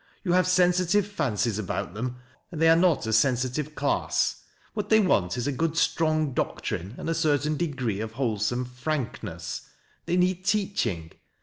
You 0.23 0.33
have 0.33 0.47
sensilive 0.47 1.05
fancies 1.05 1.59
about 1.59 1.93
them, 1.93 2.15
and 2.51 2.59
they 2.59 2.69
are 2.69 2.75
not 2.75 3.05
a 3.05 3.13
sensitive 3.13 3.75
class. 3.75 4.41
"What 4.73 4.89
they 4.89 4.99
want 4.99 5.37
is 5.37 5.47
good 5.49 5.77
strong 5.77 6.33
doctrine, 6.33 6.95
and 6.97 7.07
a 7.07 7.13
certain 7.13 7.55
cegrefe 7.55 8.01
of 8.01 8.13
wkolesome 8.13 8.65
frankness. 8.67 9.69
They 10.07 10.17
need 10.17 10.43
teaching. 10.43 11.11